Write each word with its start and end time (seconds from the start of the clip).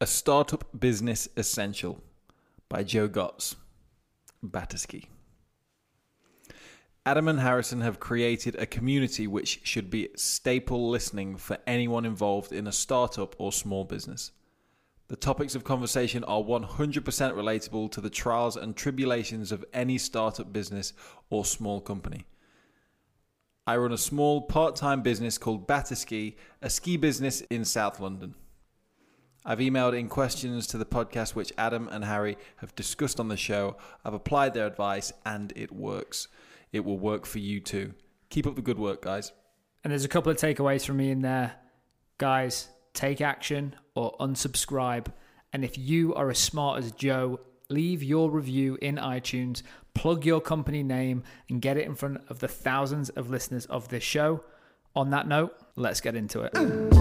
A 0.00 0.06
Startup 0.06 0.64
Business 0.78 1.28
Essential 1.36 2.00
by 2.68 2.84
Joe 2.84 3.08
Gotts, 3.08 3.56
Batterski. 4.46 5.06
Adam 7.04 7.26
and 7.26 7.40
Harrison 7.40 7.80
have 7.80 7.98
created 7.98 8.54
a 8.54 8.64
community 8.64 9.26
which 9.26 9.58
should 9.64 9.90
be 9.90 10.10
staple 10.14 10.88
listening 10.88 11.36
for 11.36 11.58
anyone 11.66 12.04
involved 12.04 12.52
in 12.52 12.68
a 12.68 12.72
startup 12.72 13.34
or 13.38 13.50
small 13.50 13.82
business. 13.82 14.30
The 15.08 15.16
topics 15.16 15.56
of 15.56 15.64
conversation 15.64 16.22
are 16.22 16.42
100% 16.42 17.02
relatable 17.02 17.90
to 17.90 18.00
the 18.00 18.08
trials 18.08 18.56
and 18.56 18.76
tribulations 18.76 19.50
of 19.50 19.64
any 19.72 19.98
startup 19.98 20.52
business 20.52 20.92
or 21.28 21.44
small 21.44 21.80
company. 21.80 22.24
I 23.66 23.76
run 23.76 23.90
a 23.90 23.98
small 23.98 24.42
part 24.42 24.76
time 24.76 25.02
business 25.02 25.38
called 25.38 25.66
Batterski, 25.66 26.36
a 26.62 26.70
ski 26.70 26.96
business 26.96 27.40
in 27.50 27.64
South 27.64 27.98
London. 27.98 28.36
I've 29.44 29.58
emailed 29.58 29.98
in 29.98 30.08
questions 30.08 30.66
to 30.68 30.78
the 30.78 30.84
podcast, 30.84 31.34
which 31.34 31.52
Adam 31.56 31.88
and 31.88 32.04
Harry 32.04 32.36
have 32.56 32.74
discussed 32.74 33.20
on 33.20 33.28
the 33.28 33.36
show. 33.36 33.76
I've 34.04 34.14
applied 34.14 34.54
their 34.54 34.66
advice 34.66 35.12
and 35.24 35.52
it 35.56 35.72
works. 35.72 36.28
It 36.72 36.84
will 36.84 36.98
work 36.98 37.24
for 37.24 37.38
you 37.38 37.60
too. 37.60 37.94
Keep 38.30 38.46
up 38.46 38.56
the 38.56 38.62
good 38.62 38.78
work, 38.78 39.02
guys. 39.02 39.32
And 39.84 39.90
there's 39.90 40.04
a 40.04 40.08
couple 40.08 40.30
of 40.30 40.38
takeaways 40.38 40.84
from 40.84 40.98
me 40.98 41.10
in 41.10 41.22
there. 41.22 41.54
Guys, 42.18 42.68
take 42.92 43.20
action 43.20 43.74
or 43.94 44.16
unsubscribe. 44.18 45.06
And 45.52 45.64
if 45.64 45.78
you 45.78 46.14
are 46.14 46.28
as 46.30 46.38
smart 46.38 46.84
as 46.84 46.92
Joe, 46.92 47.40
leave 47.70 48.02
your 48.02 48.30
review 48.30 48.76
in 48.82 48.96
iTunes, 48.96 49.62
plug 49.94 50.26
your 50.26 50.40
company 50.40 50.82
name, 50.82 51.22
and 51.48 51.62
get 51.62 51.76
it 51.76 51.86
in 51.86 51.94
front 51.94 52.20
of 52.28 52.40
the 52.40 52.48
thousands 52.48 53.08
of 53.10 53.30
listeners 53.30 53.66
of 53.66 53.88
this 53.88 54.04
show. 54.04 54.42
On 54.94 55.10
that 55.10 55.28
note, 55.28 55.54
let's 55.76 56.00
get 56.00 56.16
into 56.16 56.42
it. 56.42 56.52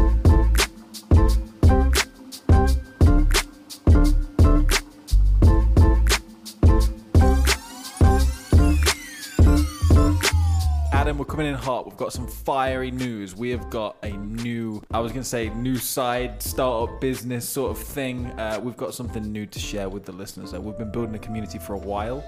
We're 11.18 11.26
coming 11.26 11.48
in 11.48 11.56
hot. 11.56 11.88
We've 11.88 11.98
got 11.98 12.14
some 12.14 12.28
fiery 12.28 12.92
news. 12.92 13.36
We 13.36 13.50
have 13.50 13.72
got 13.72 13.98
a 14.04 14.12
new, 14.12 14.84
I 14.92 15.00
was 15.00 15.12
going 15.12 15.24
to 15.24 15.28
say, 15.28 15.50
new 15.50 15.76
side 15.76 16.44
startup 16.44 17.02
business 17.02 17.50
sort 17.50 17.72
of 17.72 17.80
thing. 17.80 18.28
Uh, 18.40 18.60
we've 18.62 18.78
got 18.78 18.94
something 18.94 19.24
new 19.24 19.48
to 19.48 19.58
share 19.58 19.90
with 19.90 20.06
the 20.06 20.12
listeners. 20.12 20.54
Uh, 20.54 20.62
we've 20.62 20.78
been 20.78 20.92
building 20.92 21.16
a 21.16 21.20
community 21.20 21.58
for 21.58 21.74
a 21.74 21.78
while. 21.80 22.20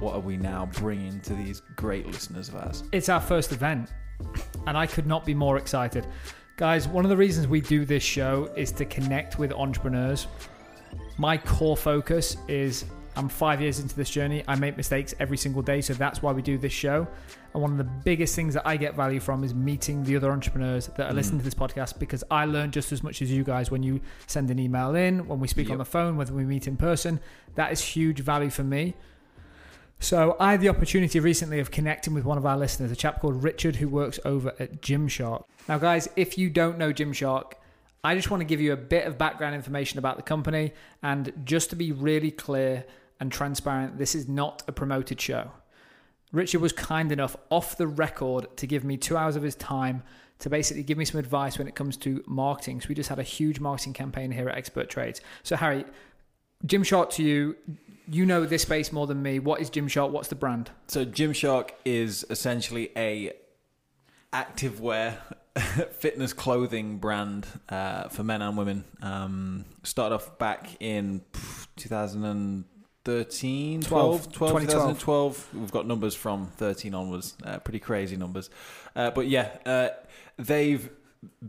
What 0.00 0.14
are 0.14 0.20
we 0.20 0.36
now 0.36 0.68
bringing 0.74 1.18
to 1.22 1.32
these 1.32 1.62
great 1.76 2.06
listeners 2.06 2.50
of 2.50 2.56
ours? 2.56 2.84
It's 2.92 3.08
our 3.08 3.22
first 3.22 3.52
event, 3.52 3.90
and 4.66 4.76
I 4.76 4.86
could 4.86 5.06
not 5.06 5.24
be 5.24 5.32
more 5.32 5.56
excited. 5.56 6.06
Guys, 6.58 6.86
one 6.86 7.06
of 7.06 7.08
the 7.08 7.16
reasons 7.16 7.46
we 7.46 7.62
do 7.62 7.86
this 7.86 8.02
show 8.02 8.52
is 8.54 8.70
to 8.72 8.84
connect 8.84 9.38
with 9.38 9.50
entrepreneurs. 9.50 10.26
My 11.16 11.38
core 11.38 11.76
focus 11.76 12.36
is 12.48 12.84
I'm 13.18 13.28
five 13.28 13.60
years 13.60 13.80
into 13.80 13.96
this 13.96 14.08
journey. 14.08 14.44
I 14.46 14.54
make 14.54 14.76
mistakes 14.76 15.12
every 15.18 15.36
single 15.36 15.60
day, 15.60 15.80
so 15.80 15.92
that's 15.92 16.22
why 16.22 16.30
we 16.30 16.40
do 16.40 16.56
this 16.56 16.72
show. 16.72 17.08
And 17.52 17.60
one 17.60 17.72
of 17.72 17.78
the 17.78 17.84
biggest 17.84 18.36
things 18.36 18.54
that 18.54 18.64
I 18.64 18.76
get 18.76 18.94
value 18.94 19.18
from 19.18 19.42
is 19.42 19.52
meeting 19.52 20.04
the 20.04 20.14
other 20.16 20.30
entrepreneurs 20.30 20.86
that 20.86 21.10
are 21.10 21.12
mm. 21.12 21.16
listening 21.16 21.40
to 21.40 21.44
this 21.44 21.54
podcast 21.54 21.98
because 21.98 22.22
I 22.30 22.44
learn 22.44 22.70
just 22.70 22.92
as 22.92 23.02
much 23.02 23.20
as 23.20 23.32
you 23.32 23.42
guys 23.42 23.72
when 23.72 23.82
you 23.82 24.00
send 24.28 24.52
an 24.52 24.60
email 24.60 24.94
in, 24.94 25.26
when 25.26 25.40
we 25.40 25.48
speak 25.48 25.68
on 25.68 25.78
the 25.78 25.84
phone, 25.84 26.16
whether 26.16 26.32
we 26.32 26.44
meet 26.44 26.68
in 26.68 26.76
person. 26.76 27.18
That 27.56 27.72
is 27.72 27.80
huge 27.80 28.20
value 28.20 28.50
for 28.50 28.62
me. 28.62 28.94
So 29.98 30.36
I 30.38 30.52
had 30.52 30.60
the 30.60 30.68
opportunity 30.68 31.18
recently 31.18 31.58
of 31.58 31.72
connecting 31.72 32.14
with 32.14 32.24
one 32.24 32.38
of 32.38 32.46
our 32.46 32.56
listeners, 32.56 32.92
a 32.92 32.96
chap 32.96 33.20
called 33.20 33.42
Richard 33.42 33.74
who 33.74 33.88
works 33.88 34.20
over 34.24 34.54
at 34.60 34.80
Gymshark. 34.80 35.42
Now, 35.68 35.78
guys, 35.78 36.08
if 36.14 36.38
you 36.38 36.50
don't 36.50 36.78
know 36.78 36.92
Gymshark, 36.92 37.54
I 38.04 38.14
just 38.14 38.30
want 38.30 38.42
to 38.42 38.44
give 38.44 38.60
you 38.60 38.72
a 38.72 38.76
bit 38.76 39.06
of 39.08 39.18
background 39.18 39.56
information 39.56 39.98
about 39.98 40.16
the 40.16 40.22
company. 40.22 40.72
And 41.02 41.32
just 41.44 41.70
to 41.70 41.76
be 41.76 41.90
really 41.90 42.30
clear 42.30 42.84
and 43.20 43.32
transparent. 43.32 43.98
This 43.98 44.14
is 44.14 44.28
not 44.28 44.62
a 44.68 44.72
promoted 44.72 45.20
show. 45.20 45.50
Richard 46.32 46.60
was 46.60 46.72
kind 46.72 47.10
enough 47.10 47.36
off 47.50 47.76
the 47.76 47.86
record 47.86 48.56
to 48.58 48.66
give 48.66 48.84
me 48.84 48.96
two 48.96 49.16
hours 49.16 49.36
of 49.36 49.42
his 49.42 49.54
time 49.54 50.02
to 50.40 50.50
basically 50.50 50.82
give 50.82 50.98
me 50.98 51.04
some 51.04 51.18
advice 51.18 51.58
when 51.58 51.66
it 51.66 51.74
comes 51.74 51.96
to 51.96 52.22
marketing. 52.26 52.80
So 52.80 52.88
we 52.88 52.94
just 52.94 53.08
had 53.08 53.18
a 53.18 53.24
huge 53.24 53.60
marketing 53.60 53.92
campaign 53.94 54.30
here 54.30 54.48
at 54.48 54.56
Expert 54.56 54.88
Trades. 54.88 55.20
So 55.42 55.56
Harry, 55.56 55.84
Gymshark 56.66 57.10
to 57.12 57.22
you, 57.22 57.56
you 58.10 58.24
know 58.24 58.44
this 58.44 58.62
space 58.62 58.92
more 58.92 59.06
than 59.06 59.22
me. 59.22 59.38
What 59.38 59.60
is 59.60 59.70
Gymshark? 59.70 60.10
What's 60.10 60.28
the 60.28 60.34
brand? 60.34 60.70
So 60.86 61.04
Gymshark 61.04 61.70
is 61.84 62.24
essentially 62.30 62.90
a 62.96 63.32
activewear 64.32 65.16
fitness 65.92 66.32
clothing 66.32 66.98
brand 66.98 67.46
uh, 67.68 68.08
for 68.08 68.22
men 68.22 68.42
and 68.42 68.56
women. 68.56 68.84
Um, 69.02 69.64
started 69.82 70.14
off 70.14 70.38
back 70.38 70.76
in 70.80 71.22
2000. 71.76 72.64
13, 73.08 73.80
12, 73.80 74.32
12 74.32 74.60
2012. 74.60 75.48
We've 75.54 75.72
got 75.72 75.86
numbers 75.86 76.14
from 76.14 76.48
13 76.58 76.92
onwards, 76.92 77.38
uh, 77.42 77.58
pretty 77.58 77.78
crazy 77.78 78.18
numbers. 78.18 78.50
Uh, 78.94 79.10
but 79.10 79.28
yeah, 79.28 79.48
uh, 79.64 79.88
they've 80.36 80.90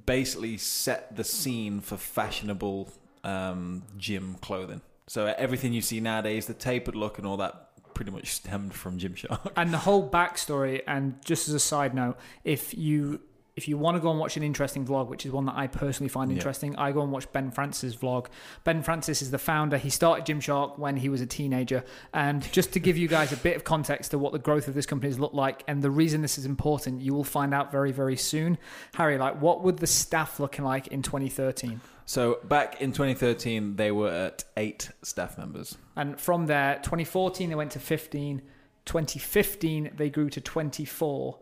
basically 0.06 0.56
set 0.56 1.18
the 1.18 1.25
scene 1.25 1.81
for 1.81 1.97
fashionable 1.97 2.90
um, 3.25 3.84
gym 3.97 4.38
clothing. 4.40 4.80
So 5.08 5.25
everything 5.25 5.74
you 5.74 5.81
see 5.81 6.00
nowadays, 6.00 6.46
the 6.46 6.53
tapered 6.53 6.96
look 6.96 7.18
and 7.18 7.28
all 7.28 7.36
that 7.38 7.72
pretty 7.94 8.12
much 8.12 8.31
stemmed 8.31 8.74
from 8.74 8.97
Gymshark. 8.97 9.52
And 9.58 9.74
the 9.74 9.80
whole 9.80 10.09
backstory, 10.09 10.81
and 10.88 11.18
just 11.26 11.50
as 11.50 11.53
a 11.53 11.59
side 11.59 11.94
note, 11.94 12.18
if 12.46 12.74
you 12.74 13.20
if 13.59 13.68
you 13.68 13.78
want 13.78 13.96
to 13.97 14.02
go 14.02 14.09
and 14.09 14.18
watch 14.20 14.38
an 14.38 14.44
interesting 14.44 14.86
vlog, 14.88 15.08
which 15.09 15.25
is 15.25 15.34
one 15.34 15.46
that 15.47 15.56
I 15.58 15.68
personally 15.68 16.08
find 16.08 16.31
Yeah. 16.31 16.38
interesting, 16.38 16.75
I 16.78 16.94
go 16.94 17.02
and 17.02 17.12
watch 17.12 17.30
Ben 17.34 17.52
Francis' 17.52 17.94
vlog. 17.94 18.28
Ben 18.64 18.81
Francis 18.81 19.22
is 19.22 19.31
the 19.31 19.38
founder. 19.38 19.78
He 19.78 19.90
started 19.90 20.25
Gymshark 20.25 20.80
when 20.80 20.96
he 20.96 21.09
was 21.09 21.20
a 21.20 21.25
teenager. 21.25 21.84
And 22.14 22.50
just 22.53 22.72
to 22.74 22.80
give 22.80 22.97
you 22.97 23.09
guys 23.09 23.34
a 23.34 23.38
bit 23.38 23.58
of 23.58 23.66
context 23.66 24.12
to 24.12 24.18
what 24.18 24.31
the 24.31 24.40
growth 24.40 24.70
of 24.70 24.75
this 24.75 24.86
company 24.86 25.09
has 25.09 25.20
looked 25.20 25.36
like 25.36 25.64
and 25.68 25.81
the 25.84 25.92
reason 25.92 26.22
this 26.22 26.38
is 26.38 26.46
important, 26.46 27.02
you 27.02 27.14
will 27.14 27.25
find 27.25 27.53
out 27.53 27.70
very, 27.70 27.92
very 27.92 28.16
soon. 28.16 28.58
Harry, 28.96 29.18
like 29.18 29.42
what 29.42 29.62
would 29.62 29.78
the 29.80 29.88
staff 29.88 30.40
looking 30.40 30.64
like 30.64 30.88
in 30.88 31.02
2013? 31.02 31.81
So 32.06 32.40
back 32.46 32.81
in 32.81 32.91
2013, 32.94 33.76
they 33.76 33.91
were 33.91 34.09
at 34.09 34.46
eight 34.56 34.90
staff 35.03 35.38
members. 35.38 35.78
And 35.96 36.20
from 36.20 36.46
there, 36.47 36.80
2014 36.81 37.50
they 37.50 37.56
went 37.56 37.72
to 37.74 37.80
15. 37.80 38.41
2015 38.86 39.91
they 39.97 40.09
grew 40.09 40.30
to 40.30 40.41
24. 40.41 41.38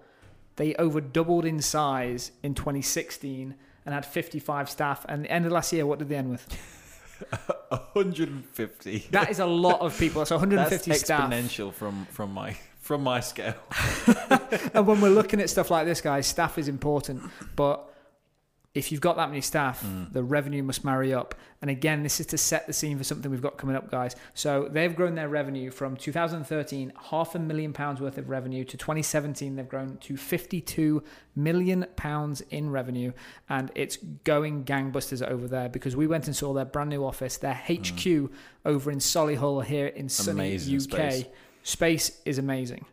They 0.57 0.75
over 0.75 0.99
doubled 1.01 1.45
in 1.45 1.61
size 1.61 2.31
in 2.43 2.53
2016 2.53 3.55
and 3.85 3.93
had 3.93 4.05
55 4.05 4.69
staff. 4.69 5.05
And 5.07 5.23
the 5.23 5.31
end 5.31 5.45
of 5.45 5.51
last 5.51 5.71
year, 5.71 5.85
what 5.85 5.99
did 5.99 6.09
they 6.09 6.15
end 6.17 6.31
with? 6.31 6.45
150. 7.69 9.07
That 9.11 9.29
is 9.29 9.39
a 9.39 9.45
lot 9.45 9.81
of 9.81 9.97
people. 9.97 10.21
That's 10.21 10.31
150 10.31 10.91
That's 10.91 11.01
staff. 11.01 11.31
exponential 11.31 11.73
from 11.73 12.05
from 12.11 12.31
my 12.33 12.55
from 12.79 13.03
my 13.03 13.19
scale. 13.19 13.55
And 14.73 14.85
when 14.87 15.01
we're 15.01 15.09
looking 15.09 15.41
at 15.41 15.49
stuff 15.49 15.71
like 15.71 15.85
this, 15.85 16.01
guys, 16.01 16.27
staff 16.27 16.57
is 16.57 16.67
important. 16.67 17.23
But 17.55 17.86
if 18.77 18.91
you've 18.91 19.01
got 19.01 19.17
that 19.17 19.29
many 19.29 19.41
staff, 19.41 19.83
Mm. 19.83 20.13
the 20.13 20.23
revenue 20.23 20.63
must 20.63 20.85
marry 20.85 21.13
up. 21.13 21.33
And 21.61 21.71
again, 21.71 22.03
this 22.03 22.19
is 22.19 22.25
to 22.27 22.37
set 22.37 22.67
the 22.67 22.73
scene 22.73 22.97
for 22.97 23.03
something 23.03 23.31
we've 23.31 23.41
got 23.41 23.57
coming 23.57 23.75
up, 23.75 23.89
guys. 23.89 24.15
So 24.33 24.67
they've 24.71 24.95
grown 24.95 25.15
their 25.15 25.27
revenue 25.29 25.71
from 25.71 25.97
2013, 25.97 26.93
half 27.09 27.33
a 27.35 27.39
million 27.39 27.73
pounds 27.73 27.99
worth 27.99 28.17
of 28.17 28.29
revenue, 28.29 28.63
to 28.65 28.77
2017, 28.77 29.55
they've 29.55 29.67
grown 29.67 29.97
to 29.97 30.15
52 30.15 31.03
million 31.35 31.85
pounds 31.95 32.41
in 32.51 32.69
revenue. 32.69 33.11
And 33.49 33.71
it's 33.75 33.97
going 34.23 34.65
gangbusters 34.65 35.27
over 35.27 35.47
there 35.47 35.69
because 35.69 35.95
we 35.95 36.05
went 36.07 36.27
and 36.27 36.35
saw 36.35 36.53
their 36.53 36.65
brand 36.65 36.89
new 36.89 37.03
office, 37.03 37.37
their 37.37 37.55
HQ 37.55 38.29
over 38.65 38.91
in 38.91 38.99
Solihull 38.99 39.63
here 39.65 39.87
in 39.87 40.09
sunny 40.09 40.55
Amazing 40.55 40.75
UK. 40.75 40.81
space. 41.11 41.25
space 41.63 42.21
is 42.25 42.37
amazing. 42.37 42.85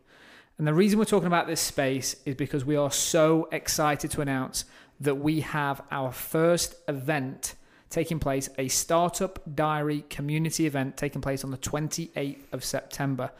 And 0.57 0.65
the 0.65 0.73
reason 0.73 0.97
we're 0.97 1.05
talking 1.05 1.27
about 1.27 1.47
this 1.47 1.59
space 1.59 2.15
is 2.25 2.33
because 2.35 2.63
we 2.63 2.77
are 2.77 2.89
so 2.91 3.49
excited 3.51 4.09
to 4.11 4.21
announce 4.21 4.63
that 5.01 5.15
we 5.15 5.41
have 5.41 5.81
our 5.91 6.11
first 6.11 6.75
event 6.87 7.55
taking 7.89 8.19
place, 8.19 8.49
a 8.57 8.67
Startup 8.67 9.39
Diary 9.53 10.03
community 10.09 10.65
event 10.65 10.97
taking 10.97 11.21
place 11.21 11.43
on 11.43 11.51
the 11.51 11.57
28th 11.57 12.39
of 12.51 12.63
September. 12.63 13.31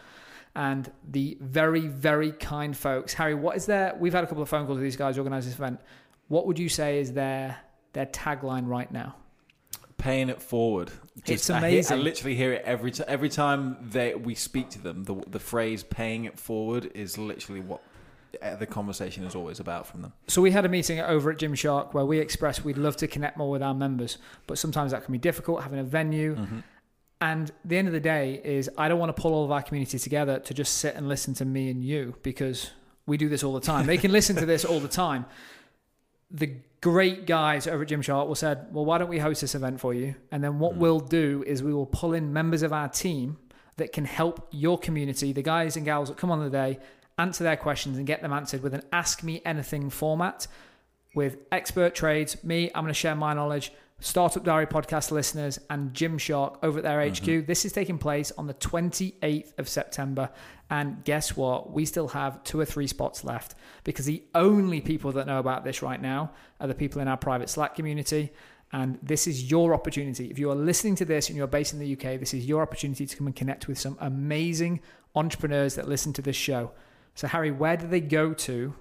And 0.56 0.90
the 1.10 1.38
very, 1.42 1.82
very 1.88 2.32
kind 2.32 2.76
folks, 2.76 3.14
Harry, 3.16 3.36
what 3.36 3.58
is 3.58 3.66
their? 3.66 3.96
We've 4.00 4.14
had 4.14 4.24
a 4.24 4.28
couple 4.28 4.42
of 4.42 4.48
phone 4.48 4.66
calls 4.66 4.78
with 4.78 4.84
these 4.84 4.96
guys 4.96 5.18
organize 5.18 5.46
this 5.46 5.56
event. 5.56 5.82
What 6.30 6.48
would 6.48 6.58
you 6.58 6.70
say 6.70 7.00
is 7.00 7.12
their 7.12 7.58
their 7.92 8.06
tagline 8.06 8.68
right 8.68 8.90
now? 8.90 9.16
Paying 9.98 10.30
it 10.30 10.42
forward. 10.42 10.92
It's 11.26 11.50
I 11.50 11.70
hear- 11.70 11.84
I, 11.90 11.96
literally 11.96 12.36
hear 12.36 12.54
it 12.54 12.62
every 12.64 12.92
time. 12.92 13.06
Every 13.10 13.30
time 13.30 13.78
they 13.82 14.16
we 14.16 14.36
speak 14.36 14.70
to 14.72 14.80
them, 14.80 15.04
the 15.04 15.16
the 15.28 15.40
phrase 15.40 15.84
"paying 15.84 16.24
it 16.24 16.40
forward" 16.40 16.90
is 16.94 17.18
literally 17.18 17.62
what 17.62 17.82
Uh, 18.42 18.56
the 18.56 18.66
conversation 18.66 19.24
is 19.24 19.36
always 19.36 19.60
about 19.60 19.88
from 19.88 20.02
them. 20.02 20.14
So 20.28 20.42
we 20.42 20.52
had 20.52 20.66
a 20.66 20.70
meeting 20.70 21.00
over 21.00 21.32
at 21.32 21.38
Gymshark 21.38 21.94
where 21.94 22.06
we 22.06 22.20
expressed 22.20 22.64
we'd 22.66 22.78
love 22.78 22.98
to 22.98 23.08
connect 23.08 23.38
more 23.38 23.50
with 23.50 23.62
our 23.62 23.74
members, 23.74 24.18
but 24.48 24.58
sometimes 24.58 24.92
that 24.92 25.04
can 25.04 25.12
be 25.12 25.18
difficult 25.18 25.64
having 25.64 25.80
a 25.80 25.84
venue. 25.84 26.36
Mm-hmm. 26.36 26.60
And 27.22 27.52
the 27.64 27.78
end 27.78 27.88
of 27.88 27.94
the 27.94 28.00
day 28.00 28.42
is 28.44 28.70
I 28.78 28.88
don't 28.90 29.00
want 29.00 29.16
to 29.16 29.22
pull 29.22 29.34
all 29.34 29.46
of 29.46 29.52
our 29.52 29.62
community 29.62 29.98
together 29.98 30.40
to 30.40 30.54
just 30.54 30.78
sit 30.78 30.96
and 30.96 31.08
listen 31.08 31.34
to 31.36 31.46
me 31.46 31.70
and 31.70 31.84
you 31.84 32.16
because 32.24 32.72
we 33.06 33.18
do 33.18 33.30
this 33.30 33.44
all 33.44 33.54
the 33.54 33.62
time. 33.62 33.86
They 33.86 33.98
can 33.98 34.12
listen 34.12 34.36
to 34.38 34.46
this 34.46 34.66
all 34.66 34.80
the 34.80 34.88
time. 34.88 35.26
the 36.32 36.52
great 36.82 37.26
guys 37.26 37.68
over 37.68 37.84
at 37.84 37.90
Gymshark 37.90 38.28
will 38.28 38.36
said, 38.36 38.68
"Well, 38.72 38.84
why 38.84 38.98
don't 38.98 39.10
we 39.10 39.20
host 39.20 39.42
this 39.42 39.56
event 39.56 39.80
for 39.80 39.94
you?" 39.94 40.16
And 40.32 40.44
then 40.44 40.60
what 40.60 40.74
mm. 40.74 40.78
we'll 40.78 41.00
do 41.00 41.44
is 41.48 41.64
we 41.64 41.74
will 41.74 41.86
pull 41.86 42.14
in 42.14 42.34
members 42.34 42.64
of 42.64 42.74
our 42.74 42.90
team 42.90 43.38
that 43.78 43.92
can 43.92 44.06
help 44.06 44.48
your 44.52 44.78
community, 44.78 45.34
the 45.34 45.42
guys 45.42 45.76
and 45.76 45.86
gals 45.86 46.10
that 46.10 46.18
come 46.18 46.32
on 46.32 46.44
the 46.44 46.50
day, 46.50 46.80
answer 47.18 47.44
their 47.44 47.58
questions 47.58 47.98
and 47.98 48.06
get 48.06 48.22
them 48.22 48.34
answered 48.34 48.62
with 48.62 48.74
an 48.74 48.84
Ask 48.92 49.24
Me 49.24 49.42
Anything 49.46 49.90
format 49.90 50.48
with 51.14 51.38
expert 51.52 51.96
trades. 51.96 52.44
Me, 52.44 52.70
I'm 52.76 52.84
going 52.84 52.88
to 52.88 52.94
share 52.94 53.16
my 53.16 53.34
knowledge. 53.34 53.72
Startup 54.02 54.44
Diary 54.44 54.68
podcast 54.68 55.12
listeners 55.12 55.58
and 55.70 55.94
Gymshark 55.94 56.58
over 56.62 56.80
at 56.80 56.84
their 56.84 57.00
mm-hmm. 57.00 57.42
HQ. 57.42 57.48
This 57.48 57.64
is 57.64 57.72
taking 57.72 57.98
place 57.98 58.32
on 58.38 58.46
the 58.46 58.54
28th 58.56 59.58
of 59.58 59.70
September. 59.70 60.30
And 60.70 61.04
guess 61.06 61.38
what? 61.38 61.72
We 61.72 61.86
still 61.86 62.10
have 62.10 62.44
two 62.44 62.60
or 62.60 62.66
three 62.66 62.88
spots 62.88 63.24
left 63.24 63.56
because 63.86 64.06
the 64.06 64.24
only 64.36 64.82
people 64.82 65.14
that 65.14 65.28
know 65.28 65.40
about 65.40 65.64
this 65.64 65.82
right 65.82 66.02
now 66.02 66.32
are 66.60 66.68
the 66.68 66.76
people 66.76 67.02
in 67.02 67.08
our 67.08 67.18
private 67.18 67.50
Slack 67.50 67.76
community. 67.76 68.34
And 68.74 69.00
this 69.02 69.28
is 69.28 69.50
your 69.50 69.74
opportunity. 69.74 70.30
If 70.30 70.40
you 70.40 70.52
are 70.52 70.56
listening 70.56 70.96
to 70.96 71.06
this 71.06 71.30
and 71.30 71.38
you're 71.38 71.48
based 71.48 71.72
in 71.72 71.80
the 71.80 71.94
UK, 71.94 72.20
this 72.20 72.34
is 72.34 72.46
your 72.46 72.62
opportunity 72.62 73.06
to 73.06 73.16
come 73.16 73.28
and 73.28 73.36
connect 73.36 73.70
with 73.70 73.80
some 73.80 73.98
amazing 74.02 74.82
entrepreneurs 75.16 75.76
that 75.76 75.88
listen 75.88 76.12
to 76.14 76.22
this 76.22 76.36
show. 76.36 76.72
So, 77.16 77.28
Harry, 77.28 77.52
where 77.52 77.78
do 77.78 77.88
they 77.88 78.02
go 78.02 78.34
to? 78.34 78.74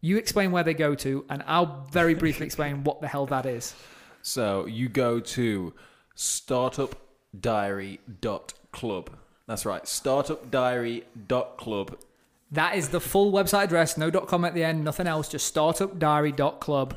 You 0.00 0.16
explain 0.16 0.50
where 0.50 0.64
they 0.64 0.74
go 0.74 0.96
to, 0.96 1.24
and 1.30 1.44
I'll 1.46 1.86
very 1.92 2.14
briefly 2.14 2.46
explain 2.46 2.82
what 2.84 3.00
the 3.00 3.08
hell 3.08 3.26
that 3.26 3.46
is. 3.46 3.74
So 4.22 4.66
you 4.66 4.88
go 4.88 5.20
to 5.20 5.72
startupdiary.club. 6.16 9.10
That's 9.46 9.66
right, 9.66 9.84
startupdiary.club. 9.84 11.98
That 12.50 12.76
is 12.76 12.88
the 12.88 13.00
full 13.00 13.30
website 13.32 13.64
address, 13.64 13.98
no 13.98 14.10
.com 14.10 14.44
at 14.44 14.54
the 14.54 14.64
end, 14.64 14.84
nothing 14.84 15.06
else, 15.06 15.28
just 15.28 15.54
startupdiary.club. 15.54 16.96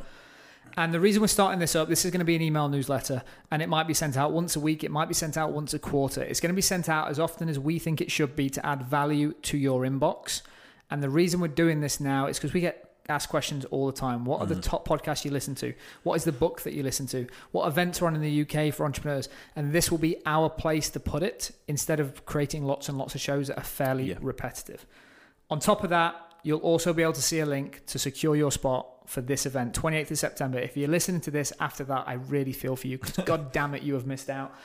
And 0.76 0.94
the 0.94 1.00
reason 1.00 1.22
we're 1.22 1.28
starting 1.28 1.60
this 1.60 1.76
up, 1.76 1.88
this 1.88 2.06
is 2.06 2.12
going 2.12 2.20
to 2.20 2.26
be 2.26 2.36
an 2.36 2.42
email 2.42 2.70
newsletter, 2.70 3.24
and 3.52 3.62
it 3.62 3.70
might 3.70 3.88
be 3.88 3.94
sent 3.94 4.18
out 4.18 4.32
once 4.32 4.56
a 4.56 4.60
week, 4.60 4.84
it 4.84 4.92
might 4.92 5.08
be 5.08 5.14
sent 5.14 5.38
out 5.38 5.52
once 5.52 5.74
a 5.74 5.80
quarter. 5.80 6.22
It's 6.22 6.40
going 6.40 6.52
to 6.52 6.56
be 6.56 6.62
sent 6.62 6.90
out 6.90 7.10
as 7.10 7.20
often 7.20 7.50
as 7.50 7.58
we 7.58 7.80
think 7.80 8.02
it 8.02 8.12
should 8.12 8.36
be 8.36 8.50
to 8.52 8.66
add 8.66 8.84
value 8.84 9.34
to 9.44 9.58
your 9.58 9.82
inbox. 9.82 10.42
And 10.90 11.04
the 11.04 11.10
reason 11.10 11.40
we're 11.40 11.48
doing 11.48 11.82
this 11.82 12.00
now 12.00 12.28
is 12.28 12.38
because 12.38 12.54
we 12.54 12.62
get 12.62 12.88
asked 13.10 13.30
questions 13.30 13.66
all 13.66 13.88
the 13.88 13.94
time. 13.94 14.26
What 14.26 14.42
are 14.42 14.46
the 14.46 14.56
mm. 14.56 14.62
top 14.62 14.88
podcasts 14.88 15.24
you 15.24 15.32
listen 15.32 15.56
to? 15.56 15.74
What 16.04 16.16
is 16.16 16.24
the 16.24 16.32
book 16.32 16.62
that 16.62 16.74
you 16.74 16.84
listen 16.84 17.08
to? 17.08 17.28
What 17.52 17.68
events 17.68 18.02
are 18.02 18.08
on 18.08 18.16
in 18.16 18.22
the 18.22 18.42
UK 18.42 18.74
for 18.74 18.86
entrepreneurs? 18.86 19.30
And 19.56 19.72
this 19.72 19.92
will 19.92 19.98
be 19.98 20.18
our 20.26 20.50
place 20.50 20.90
to 20.92 21.00
put 21.00 21.24
it 21.24 21.52
instead 21.68 22.00
of 22.00 22.26
creating 22.26 22.66
lots 22.66 22.90
and 22.90 22.98
lots 22.98 23.16
of 23.16 23.22
shows 23.22 23.48
that 23.48 23.58
are 23.58 23.64
fairly 23.64 24.10
Yeah. 24.10 24.18
repetitive. 24.22 24.86
On 25.50 25.60
top 25.60 25.84
of 25.84 25.90
that, 25.90 26.16
you'll 26.48 26.60
also 26.60 26.94
be 26.94 27.04
able 27.04 27.12
to 27.12 27.22
see 27.22 27.42
a 27.42 27.46
link 27.46 27.86
to 27.88 28.00
secure 28.00 28.34
your 28.34 28.54
spot 28.54 28.88
for 29.06 29.20
this 29.20 29.46
event, 29.46 29.74
28th 29.74 30.12
of 30.12 30.18
September. 30.18 30.58
If 30.58 30.78
you're 30.78 30.88
listening 30.88 31.20
to 31.22 31.32
this 31.32 31.52
after 31.60 31.84
that, 31.84 32.06
I 32.08 32.14
really 32.14 32.54
feel 32.54 32.78
for 32.78 32.88
you 32.88 32.98
because 32.98 33.26
god 33.26 33.52
damn 33.52 33.76
it, 33.76 33.84
you 33.84 33.96
have 33.96 34.08
missed 34.08 34.30
out. 34.30 34.56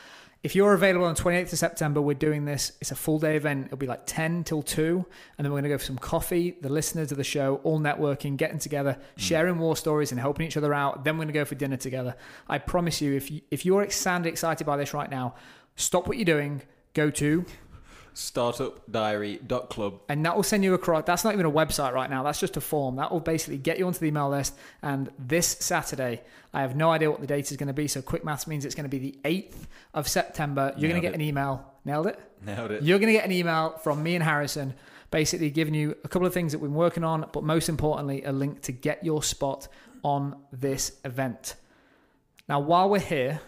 If 0.45 0.55
you're 0.55 0.75
available 0.75 1.07
on 1.07 1.17
28th 1.17 1.53
of 1.53 1.59
September, 1.59 2.01
we're 2.01 2.15
doing 2.15 2.45
this. 2.45 2.71
It's 2.81 2.93
a 2.93 2.95
full 2.95 3.19
day 3.19 3.35
event. 3.37 3.67
It'll 3.67 3.79
be 3.79 3.89
like 3.89 4.03
10 4.07 4.45
till 4.45 4.63
2. 4.63 5.05
And 5.39 5.45
then 5.45 5.51
we're 5.51 5.57
going 5.57 5.65
to 5.65 5.69
go 5.71 5.79
for 5.79 5.85
some 5.85 5.99
coffee, 5.99 6.57
the 6.61 6.69
listeners 6.69 7.11
of 7.11 7.19
the 7.19 7.25
show, 7.25 7.61
all 7.65 7.81
networking, 7.81 8.37
getting 8.37 8.61
together, 8.61 8.93
hmm. 8.93 9.21
sharing 9.21 9.59
war 9.59 9.77
stories 9.77 10.13
and 10.13 10.21
helping 10.21 10.47
each 10.47 10.57
other 10.57 10.73
out. 10.73 11.03
Then 11.03 11.17
we're 11.17 11.25
going 11.25 11.35
to 11.35 11.41
go 11.41 11.45
for 11.45 11.57
dinner 11.57 11.77
together. 11.77 12.15
I 12.49 12.59
promise 12.59 13.01
you, 13.01 13.15
if, 13.15 13.29
you, 13.29 13.41
if 13.51 13.67
you're 13.67 13.91
sound 13.91 14.27
excited 14.27 14.65
by 14.65 14.77
this 14.77 14.95
right 14.95 15.11
now, 15.11 15.35
stop 15.75 16.07
what 16.07 16.17
you're 16.17 16.25
doing, 16.25 16.63
go 16.95 17.11
to 17.11 17.45
Startupdiary.club. 18.15 20.01
and 20.09 20.25
that 20.25 20.37
will 20.37 20.43
send 20.43 20.65
you 20.65 20.75
across. 20.75 21.05
That's 21.05 21.25
not 21.25 21.33
even 21.33 21.47
a 21.47 21.51
website 21.51 21.93
right 21.93 22.11
now. 22.11 22.23
That's 22.23 22.41
just 22.41 22.57
a 22.57 22.61
form. 22.61 22.97
That 22.97 23.11
will 23.11 23.21
basically 23.21 23.59
get 23.59 23.79
you 23.79 23.87
onto 23.87 23.99
the 23.99 24.07
email 24.07 24.29
list. 24.29 24.55
And 24.83 25.11
this 25.19 25.47
Saturday, 25.47 26.23
I 26.53 26.61
have 26.61 26.77
no 26.77 26.91
idea 26.91 27.11
what 27.11 27.21
the 27.21 27.27
date 27.27 27.51
is 27.51 27.57
going 27.57 27.69
to 27.69 27.73
be. 27.73 27.89
So 27.89 28.03
quick 28.03 28.25
maths 28.25 28.47
means 28.47 28.65
it's 28.65 28.75
going 28.75 28.89
to 28.89 28.91
be 28.91 28.99
the 28.99 29.19
8th 29.25 29.67
of 29.95 30.09
September. 30.09 30.75
You're 30.77 30.91
going 30.91 31.01
to 31.01 31.07
Nailed 31.07 31.15
get 31.15 31.15
an 31.15 31.21
email. 31.21 31.67
Nailed 31.85 32.07
it? 32.07 32.21
Nailed 32.45 32.71
it. 32.71 32.83
You're 32.83 32.99
going 32.99 33.13
to 33.13 33.19
get 33.19 33.25
an 33.25 33.33
email 33.33 33.71
from 33.83 34.03
me 34.03 34.15
and 34.15 34.23
Harrison, 34.23 34.75
basically 35.11 35.51
giving 35.51 35.75
you 35.75 35.97
a 36.05 36.09
couple 36.09 36.27
of 36.27 36.35
things 36.35 36.53
that 36.53 36.59
we've 36.59 36.71
been 36.71 36.77
working 36.77 37.05
on, 37.05 37.29
but 37.33 37.43
most 37.45 37.69
importantly, 37.69 38.23
a 38.25 38.33
link 38.33 38.63
to 38.63 38.73
get 38.73 39.05
your 39.05 39.23
spot 39.23 39.69
on 40.05 40.37
this 40.53 40.93
event. 41.05 41.55
Now, 42.49 42.61
while 42.61 42.91
we're 42.91 42.99
here, 42.99 43.41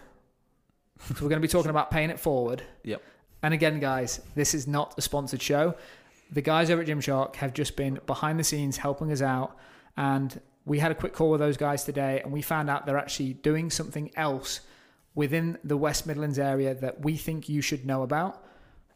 so 0.99 1.13
we're 1.15 1.29
going 1.29 1.41
to 1.41 1.47
be 1.47 1.51
talking 1.51 1.69
about 1.69 1.91
paying 1.91 2.09
it 2.09 2.19
forward. 2.19 2.63
Yep. 2.83 3.01
And 3.45 3.53
again, 3.53 3.79
guys, 3.79 4.21
this 4.33 4.55
is 4.55 4.65
not 4.65 4.95
a 4.97 5.03
sponsored 5.03 5.39
show. 5.39 5.75
The 6.31 6.41
guys 6.41 6.71
over 6.71 6.81
at 6.81 6.87
Gymshark 6.87 7.35
have 7.35 7.53
just 7.53 7.75
been 7.75 7.99
behind 8.07 8.39
the 8.39 8.43
scenes 8.43 8.77
helping 8.77 9.11
us 9.11 9.21
out. 9.21 9.55
And 9.95 10.41
we 10.65 10.79
had 10.79 10.91
a 10.91 10.95
quick 10.95 11.13
call 11.13 11.29
with 11.29 11.41
those 11.41 11.55
guys 11.55 11.83
today, 11.83 12.21
and 12.23 12.33
we 12.33 12.41
found 12.41 12.71
out 12.71 12.87
they're 12.87 12.97
actually 12.97 13.33
doing 13.33 13.69
something 13.69 14.09
else 14.15 14.61
within 15.13 15.59
the 15.63 15.77
West 15.77 16.07
Midlands 16.07 16.39
area 16.39 16.73
that 16.73 17.01
we 17.01 17.17
think 17.17 17.47
you 17.47 17.61
should 17.61 17.85
know 17.85 18.01
about. 18.01 18.43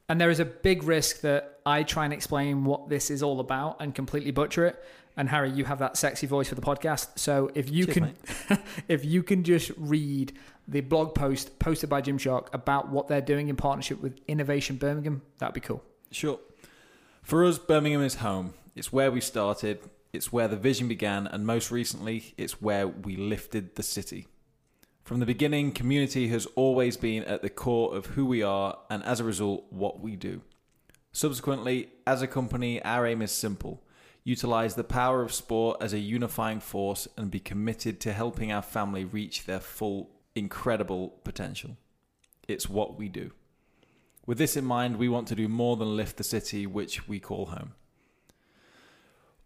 And 0.10 0.20
there 0.20 0.32
is 0.32 0.40
a 0.40 0.46
big 0.46 0.82
risk 0.82 1.22
that 1.22 1.60
I 1.64 1.84
try 1.84 2.06
and 2.06 2.12
explain 2.12 2.66
what 2.66 2.90
this 2.90 3.12
is 3.12 3.22
all 3.22 3.40
about 3.40 3.78
and 3.80 3.94
completely 3.94 4.32
butcher 4.32 4.66
it. 4.66 4.84
And 5.16 5.30
Harry, 5.30 5.52
you 5.52 5.66
have 5.66 5.78
that 5.78 5.96
sexy 5.96 6.26
voice 6.26 6.50
for 6.50 6.56
the 6.56 6.62
podcast. 6.62 7.20
So 7.20 7.52
if 7.54 7.70
you 7.70 7.86
Cheers, 7.86 8.16
can 8.48 8.60
if 8.88 9.06
you 9.06 9.22
can 9.22 9.44
just 9.44 9.70
read 9.78 10.34
the 10.70 10.82
blog 10.82 11.16
post 11.16 11.60
posted 11.60 11.90
by 11.90 12.02
Gymshark 12.02 12.48
about 12.54 12.90
what 12.90 13.08
they're 13.08 13.22
doing 13.22 13.50
in 13.50 13.56
partnership 13.56 14.02
with 14.02 14.20
Innovation 14.28 14.78
Birmingham, 14.78 15.22
that'd 15.40 15.54
be 15.54 15.60
cool. 15.60 15.84
Sure. 16.12 16.40
For 17.24 17.44
us, 17.46 17.58
Birmingham 17.58 18.02
is 18.02 18.16
home. 18.16 18.54
It's 18.76 18.94
where 18.94 19.12
we 19.12 19.22
started, 19.22 19.80
it's 20.14 20.32
where 20.32 20.48
the 20.48 20.56
vision 20.56 20.88
began, 20.88 21.28
and 21.28 21.46
most 21.46 21.72
recently, 21.72 22.34
it's 22.38 22.62
where 22.62 22.88
we 22.88 23.16
lifted 23.16 23.76
the 23.76 23.84
city. 23.84 24.28
From 25.04 25.20
the 25.20 25.26
beginning, 25.26 25.72
community 25.72 26.28
has 26.28 26.46
always 26.56 26.96
been 26.96 27.24
at 27.24 27.42
the 27.42 27.50
core 27.50 27.96
of 27.96 28.08
who 28.08 28.26
we 28.26 28.44
are 28.44 28.78
and 28.90 29.04
as 29.04 29.20
a 29.20 29.24
result, 29.24 29.66
what 29.72 30.00
we 30.00 30.16
do. 30.16 30.42
Subsequently, 31.12 31.90
as 32.06 32.22
a 32.22 32.28
company, 32.28 32.82
our 32.84 33.08
aim 33.08 33.22
is 33.22 33.32
simple 33.32 33.84
utilize 34.24 34.76
the 34.76 34.84
power 34.84 35.24
of 35.24 35.34
sport 35.34 35.78
as 35.82 35.94
a 35.94 36.00
unifying 36.00 36.60
force 36.60 37.08
and 37.18 37.32
be 37.32 37.40
committed 37.40 38.00
to 38.00 38.14
helping 38.14 38.52
our 38.52 38.62
family 38.62 39.04
reach 39.04 39.46
their 39.46 39.60
full, 39.60 40.10
incredible 40.40 41.20
potential. 41.24 41.78
It's 42.48 42.68
what 42.68 42.98
we 42.98 43.10
do. 43.10 43.32
With 44.26 44.38
this 44.38 44.58
in 44.58 44.66
mind, 44.66 44.98
we 44.98 45.10
want 45.10 45.28
to 45.28 45.36
do 45.36 45.48
more 45.48 45.76
than 45.76 45.96
lift 45.96 46.18
the 46.18 46.24
city 46.24 46.66
which 46.66 47.08
we 47.08 47.20
call 47.20 47.48
home. 47.48 47.74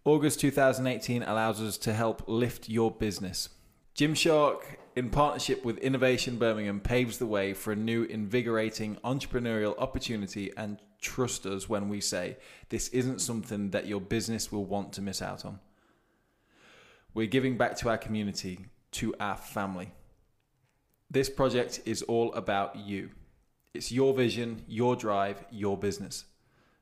August 0.06 0.40
2018 0.42 1.24
allows 1.24 1.62
us 1.62 1.78
to 1.78 1.94
help 1.94 2.24
lift 2.28 2.68
your 2.68 2.92
business. 2.92 3.50
Gymshark, 3.96 4.62
in 4.96 5.10
partnership 5.10 5.64
with 5.64 5.78
Innovation 5.78 6.38
Birmingham, 6.38 6.80
paves 6.80 7.18
the 7.18 7.26
way 7.26 7.54
for 7.54 7.72
a 7.72 7.76
new, 7.76 8.04
invigorating 8.04 8.98
entrepreneurial 9.04 9.78
opportunity 9.78 10.52
and 10.58 10.80
trust 11.00 11.46
us 11.46 11.70
when 11.70 11.90
we 11.90 12.02
say 12.02 12.38
this 12.70 12.88
isn't 12.90 13.22
something 13.22 13.70
that 13.70 13.88
your 13.88 14.02
business 14.02 14.52
will 14.52 14.66
want 14.66 14.94
to 14.94 15.02
miss 15.02 15.22
out 15.22 15.46
on. 15.46 15.60
We're 17.14 17.28
giving 17.28 17.58
back 17.58 17.78
to 17.78 17.90
our 17.90 17.98
community, 17.98 18.66
to 18.94 19.14
our 19.20 19.38
family. 19.38 19.94
This 21.14 21.30
project 21.30 21.80
is 21.86 22.02
all 22.02 22.34
about 22.34 22.76
you. 22.76 23.12
It's 23.76 23.92
your 23.92 24.16
vision, 24.16 24.64
your 24.68 24.96
drive, 24.96 25.46
your 25.52 25.78
business. 25.78 26.26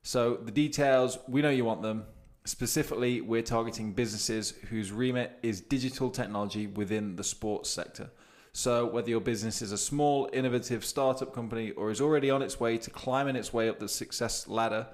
So 0.03 0.35
the 0.35 0.53
details, 0.53 1.19
we 1.27 1.41
know 1.41 1.49
you 1.49 1.65
want 1.65 1.81
them. 1.81 2.05
Specifically, 2.45 3.19
we're 3.19 3.41
targeting 3.41 3.91
businesses 3.91 4.51
whose 4.69 4.89
remit 4.89 5.37
is 5.43 5.59
digital 5.59 6.09
technology 6.09 6.67
within 6.67 7.17
the 7.17 7.25
sports 7.25 7.69
sector. 7.69 8.09
So, 8.53 8.85
whether 8.85 9.09
your 9.09 9.19
business 9.19 9.61
is 9.61 9.73
a 9.73 9.77
small, 9.77 10.29
innovative 10.31 10.85
startup 10.85 11.33
company 11.33 11.71
or 11.71 11.91
is 11.91 11.99
already 11.99 12.29
on 12.29 12.41
its 12.41 12.57
way 12.57 12.77
to 12.77 12.89
climbing 12.89 13.35
its 13.35 13.51
way 13.51 13.67
up 13.67 13.79
the 13.79 13.89
success 13.89 14.47
ladder, 14.47 14.87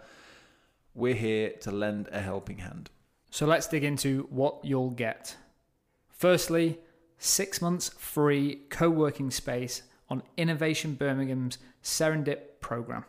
we're 0.95 1.13
here 1.13 1.51
to 1.61 1.71
lend 1.71 2.09
a 2.11 2.21
helping 2.21 2.57
hand. 2.57 2.89
So 3.29 3.45
let's 3.45 3.67
dig 3.67 3.83
into 3.83 4.25
what 4.31 4.65
you'll 4.65 4.89
get. 4.89 5.35
Firstly, 6.09 6.79
six 7.17 7.61
months 7.61 7.89
free 7.89 8.61
co 8.69 8.89
working 8.89 9.31
space 9.31 9.83
on 10.09 10.23
Innovation 10.37 10.93
Birmingham's 10.93 11.57
Serendip 11.83 12.59
program. 12.61 13.05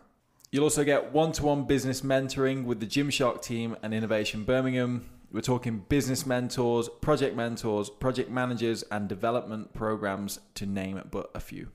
You'll 0.51 0.65
also 0.65 0.85
get 0.85 1.13
one 1.13 1.33
to 1.33 1.45
one 1.45 1.65
business 1.65 2.01
mentoring 2.01 2.65
with 2.65 2.81
the 2.81 2.87
Gymshark 2.87 3.43
team 3.43 3.77
and 3.83 3.93
Innovation 3.93 4.45
Birmingham. 4.45 5.09
We're 5.31 5.43
talking 5.43 5.85
business 5.91 6.25
mentors, 6.25 6.89
project 7.03 7.37
mentors, 7.37 7.91
project 7.91 8.31
managers, 8.31 8.83
and 8.91 9.09
development 9.09 9.75
programs, 9.75 10.41
to 10.55 10.65
name 10.65 11.03
but 11.11 11.31
a 11.35 11.41
few. 11.41 11.69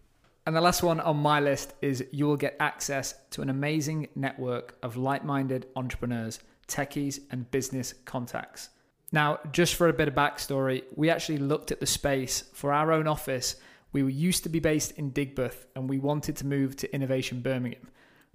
And 0.47 0.55
the 0.55 0.61
last 0.61 0.81
one 0.81 0.99
on 0.99 1.17
my 1.17 1.39
list 1.39 1.73
is 1.81 2.03
you 2.11 2.25
will 2.25 2.35
get 2.35 2.57
access 2.59 3.13
to 3.29 3.43
an 3.43 3.49
amazing 3.49 4.09
network 4.15 4.75
of 4.81 4.97
like 4.97 5.23
minded 5.23 5.67
entrepreneurs, 5.75 6.39
techies, 6.67 7.19
and 7.29 7.49
business 7.51 7.93
contacts. 8.05 8.69
Now, 9.13 9.39
just 9.51 9.75
for 9.75 9.87
a 9.87 9.93
bit 9.93 10.07
of 10.07 10.15
backstory, 10.15 10.83
we 10.95 11.11
actually 11.11 11.37
looked 11.37 11.71
at 11.71 11.79
the 11.79 11.85
space 11.85 12.45
for 12.51 12.73
our 12.73 12.91
own 12.91 13.07
office. 13.07 13.55
We 13.91 14.11
used 14.11 14.41
to 14.41 14.49
be 14.49 14.59
based 14.59 14.93
in 14.93 15.11
Digbeth 15.11 15.67
and 15.75 15.87
we 15.87 15.99
wanted 15.99 16.35
to 16.37 16.47
move 16.47 16.75
to 16.77 16.93
Innovation 16.93 17.39
Birmingham. 17.39 17.89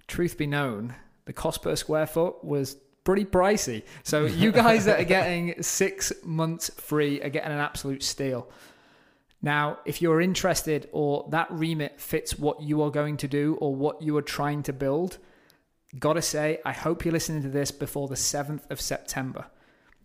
Truth 0.07 0.37
be 0.37 0.47
known, 0.47 0.95
the 1.25 1.33
cost 1.33 1.61
per 1.61 1.75
square 1.75 2.07
foot 2.07 2.45
was 2.45 2.77
pretty 3.03 3.25
pricey. 3.25 3.83
So 4.03 4.25
you 4.25 4.51
guys 4.53 4.85
that 4.85 5.01
are 5.01 5.05
getting 5.05 5.61
six 5.61 6.13
months 6.23 6.69
free 6.77 7.21
are 7.21 7.29
getting 7.29 7.51
an 7.51 7.59
absolute 7.59 8.01
steal. 8.01 8.49
Now, 9.41 9.79
if 9.83 10.01
you're 10.01 10.21
interested 10.21 10.87
or 10.93 11.27
that 11.31 11.51
remit 11.51 11.99
fits 11.99 12.39
what 12.39 12.61
you 12.61 12.81
are 12.83 12.91
going 12.91 13.17
to 13.17 13.27
do 13.27 13.57
or 13.59 13.75
what 13.75 14.01
you 14.01 14.15
are 14.15 14.21
trying 14.21 14.63
to 14.63 14.71
build, 14.71 15.17
gotta 15.97 16.21
say, 16.21 16.59
I 16.63 16.71
hope 16.71 17.03
you're 17.03 17.11
listening 17.11 17.41
to 17.41 17.49
this 17.49 17.69
before 17.69 18.07
the 18.07 18.15
7th 18.15 18.69
of 18.71 18.79
September. 18.79 19.47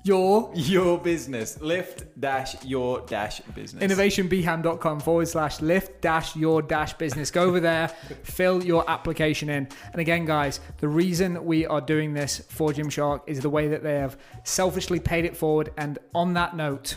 your 0.04 0.52
your 0.56 1.00
business. 1.00 1.60
Lift 1.60 2.06
dash 2.20 2.64
your 2.64 3.02
dash 3.02 3.42
business. 3.54 3.84
innovationbham.com 3.84 5.00
forward 5.02 5.28
slash 5.28 5.60
lift 5.60 6.02
dash 6.02 6.36
your 6.36 6.62
dash 6.62 6.94
business. 6.94 7.32
Go 7.32 7.44
over 7.44 7.60
there, 7.60 7.90
fill 8.24 8.64
your 8.64 8.90
application 8.90 9.50
in. 9.50 9.68
And 9.92 10.00
again, 10.00 10.26
guys, 10.26 10.62
the 10.78 10.88
reason 10.88 11.44
we 11.44 11.66
are 11.66 11.82
doing 11.82 12.14
this 12.14 12.40
for 12.48 12.72
Gymshark 12.72 13.22
is 13.26 13.42
the 13.42 13.50
way 13.50 13.68
that 13.68 13.84
they 13.84 13.96
have 13.96 14.18
selfishly 14.46 15.00
paid 15.00 15.26
it 15.26 15.36
forward. 15.36 15.74
And 15.78 16.00
on 16.16 16.36
that 16.36 16.56
note, 16.56 16.96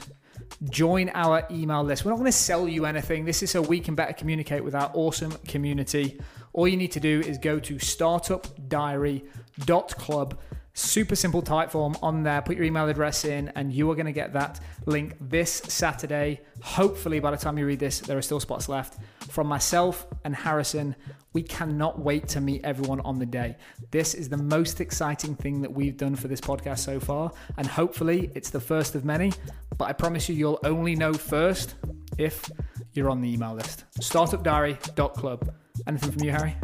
join 0.69 1.09
our 1.15 1.47
email 1.51 1.83
list. 1.83 2.05
We're 2.05 2.13
not 2.13 2.19
going 2.19 2.31
to 2.31 2.33
sell 2.33 2.69
you 2.69 2.85
anything. 2.85 3.25
This 3.25 3.43
is 3.43 3.51
so 3.51 3.63
we 3.63 3.81
can 3.81 3.95
better 3.95 4.13
communicate 4.13 4.63
with 4.63 4.75
our 4.75 4.91
awesome 4.95 5.33
community. 5.49 6.21
All 6.53 6.69
you 6.69 6.77
need 6.77 6.93
to 6.93 7.01
do 7.01 7.21
is 7.21 7.39
go 7.39 7.59
to 7.61 7.77
startupdiary.club. 7.77 10.39
Super 10.73 11.17
simple 11.17 11.43
type 11.43 11.71
form 11.71 11.97
on 12.01 12.23
there. 12.23 12.41
Put 12.43 12.57
your 12.57 12.65
email 12.65 12.89
address 12.89 13.25
in, 13.25 13.49
and 13.57 13.73
you 13.73 13.91
are 13.91 13.95
going 13.95 14.07
to 14.07 14.13
get 14.13 14.33
that 14.35 14.61
link 14.87 15.17
this 15.21 15.51
Saturday. 15.53 16.41
Hopefully, 16.63 17.19
by 17.19 17.31
the 17.33 17.37
time 17.37 17.59
you 17.59 17.67
read 17.67 17.81
this, 17.81 18.01
there 18.01 18.17
are 18.17 18.23
still 18.23 18.41
spots 18.41 18.69
left. 18.69 18.99
From 19.29 19.47
myself 19.47 20.07
and 20.25 20.35
Harrison, 20.35 20.95
we 21.33 21.43
cannot 21.43 21.99
wait 21.99 22.29
to 22.29 22.41
meet 22.41 22.65
everyone 22.65 23.01
on 23.01 23.19
the 23.19 23.27
day. 23.27 23.57
This 23.91 24.15
is 24.15 24.29
the 24.29 24.37
most 24.37 24.81
exciting 24.81 25.35
thing 25.35 25.61
that 25.63 25.73
we've 25.73 25.97
done 25.97 26.15
for 26.15 26.29
this 26.29 26.41
podcast 26.41 26.79
so 26.79 27.01
far, 27.01 27.33
and 27.57 27.67
hopefully, 27.67 28.31
it's 28.35 28.51
the 28.51 28.61
first 28.61 28.95
of 28.95 29.05
many. 29.05 29.33
But 29.77 29.87
I 29.87 29.93
promise 29.93 30.29
you, 30.29 30.35
you'll 30.37 30.61
only 30.65 30.95
know 30.95 31.13
first 31.13 31.75
if 32.17 32.49
you're 32.93 33.11
on 33.11 33.21
the 33.21 33.33
email 33.33 33.55
list. 33.55 33.85
Startupdiary.club. 34.01 35.53
Anything 35.87 36.13
from 36.13 36.25
you, 36.25 36.31
Harry? 36.31 36.57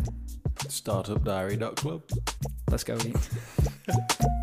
Startupdiary.club. 0.70 2.02
Let's 2.70 2.84
go 2.84 2.96
eat. 2.96 3.16